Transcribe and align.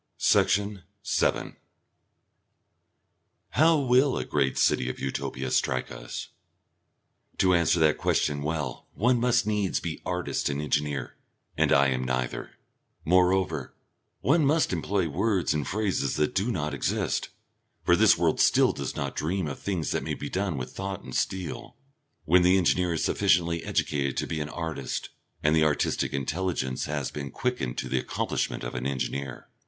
Section 0.17 0.81
7 1.03 1.57
How 3.49 3.77
will 3.77 4.17
a 4.17 4.25
great 4.25 4.57
city 4.57 4.89
of 4.89 4.99
Utopia 4.99 5.51
strike 5.51 5.91
us? 5.91 6.29
To 7.37 7.53
answer 7.53 7.79
that 7.81 7.99
question 7.99 8.41
well 8.41 8.87
one 8.95 9.19
must 9.19 9.45
needs 9.45 9.79
be 9.79 10.01
artist 10.03 10.49
and 10.49 10.59
engineer, 10.59 11.17
and 11.55 11.71
I 11.71 11.89
am 11.89 12.03
neither. 12.03 12.55
Moreover, 13.05 13.75
one 14.21 14.43
must 14.43 14.73
employ 14.73 15.07
words 15.07 15.53
and 15.53 15.67
phrases 15.67 16.15
that 16.15 16.33
do 16.33 16.51
not 16.51 16.73
exist, 16.73 17.29
for 17.83 17.95
this 17.95 18.17
world 18.17 18.39
still 18.39 18.71
does 18.71 18.95
not 18.95 19.15
dream 19.15 19.45
of 19.45 19.57
the 19.57 19.63
things 19.63 19.91
that 19.91 20.01
may 20.01 20.15
be 20.15 20.31
done 20.31 20.57
with 20.57 20.71
thought 20.73 21.03
and 21.03 21.13
steel, 21.13 21.77
when 22.25 22.41
the 22.41 22.57
engineer 22.57 22.93
is 22.93 23.03
sufficiently 23.03 23.63
educated 23.63 24.17
to 24.17 24.25
be 24.25 24.39
an 24.39 24.49
artist, 24.49 25.09
and 25.43 25.55
the 25.55 25.63
artistic 25.63 26.11
intelligence 26.11 26.85
has 26.85 27.11
been 27.11 27.29
quickened 27.29 27.77
to 27.77 27.87
the 27.87 27.99
accomplishment 27.99 28.63
of 28.63 28.73
an 28.73 28.87
engineer. 28.87 29.47